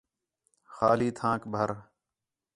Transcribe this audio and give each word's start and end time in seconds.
خالی 0.73 1.09
تھانک 1.17 1.41
بَھر 1.51 1.69